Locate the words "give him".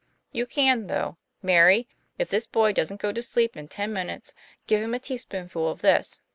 4.65-4.95